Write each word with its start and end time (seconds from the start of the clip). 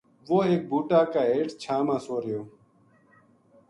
وہ 0.29 0.41
ایک 0.43 0.61
بوٹا 0.69 1.03
کا 1.13 1.21
ہیٹھ 1.29 1.53
چھاں 1.61 1.81
ما 1.87 1.97
سو 2.05 2.15
رہیو 2.21 2.41